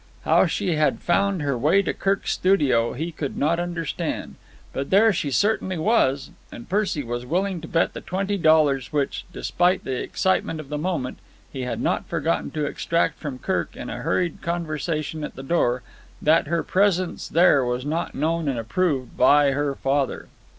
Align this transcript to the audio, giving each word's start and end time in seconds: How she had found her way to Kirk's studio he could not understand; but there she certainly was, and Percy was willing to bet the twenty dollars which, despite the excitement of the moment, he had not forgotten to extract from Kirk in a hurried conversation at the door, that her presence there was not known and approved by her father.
How 0.23 0.47
she 0.47 0.77
had 0.77 0.99
found 1.01 1.43
her 1.43 1.55
way 1.55 1.83
to 1.83 1.93
Kirk's 1.93 2.31
studio 2.31 2.93
he 2.93 3.11
could 3.11 3.37
not 3.37 3.59
understand; 3.59 4.33
but 4.73 4.89
there 4.89 5.13
she 5.13 5.29
certainly 5.29 5.77
was, 5.77 6.31
and 6.51 6.67
Percy 6.67 7.03
was 7.03 7.23
willing 7.23 7.61
to 7.61 7.67
bet 7.67 7.93
the 7.93 8.01
twenty 8.01 8.35
dollars 8.39 8.91
which, 8.91 9.25
despite 9.31 9.83
the 9.83 10.01
excitement 10.01 10.59
of 10.59 10.69
the 10.69 10.79
moment, 10.79 11.19
he 11.53 11.61
had 11.61 11.79
not 11.79 12.07
forgotten 12.07 12.49
to 12.49 12.65
extract 12.65 13.19
from 13.19 13.37
Kirk 13.37 13.75
in 13.77 13.91
a 13.91 13.97
hurried 14.01 14.41
conversation 14.41 15.23
at 15.23 15.35
the 15.35 15.43
door, 15.43 15.83
that 16.19 16.47
her 16.47 16.63
presence 16.63 17.27
there 17.27 17.63
was 17.63 17.85
not 17.85 18.15
known 18.15 18.47
and 18.47 18.57
approved 18.57 19.15
by 19.15 19.51
her 19.51 19.75
father. 19.75 20.29